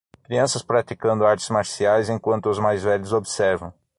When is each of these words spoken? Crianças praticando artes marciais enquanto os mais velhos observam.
Crianças 0.23 0.63
praticando 0.63 1.23
artes 1.27 1.47
marciais 1.51 2.09
enquanto 2.09 2.49
os 2.49 2.57
mais 2.57 2.81
velhos 2.81 3.13
observam. 3.13 3.71